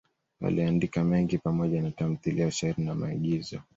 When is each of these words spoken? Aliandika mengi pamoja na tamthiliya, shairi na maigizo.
Aliandika 0.41 1.03
mengi 1.03 1.37
pamoja 1.37 1.81
na 1.81 1.91
tamthiliya, 1.91 2.51
shairi 2.51 2.83
na 2.83 2.95
maigizo. 2.95 3.61